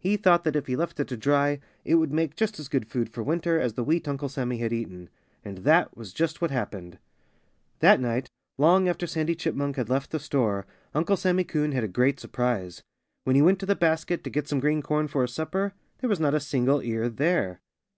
[0.00, 2.88] He thought that if he left it to dry it would make just as good
[2.88, 5.10] food for winter as the wheat Uncle Sammy had eaten.
[5.44, 6.98] And that was just what happened.
[7.80, 11.88] That night, long after Sandy Chipmunk had left the store, Uncle Sammy Coon had a
[11.88, 12.82] great surprise.
[13.24, 16.08] When he went to the basket, to get some green corn for his supper, there
[16.08, 17.60] was not a single ear there.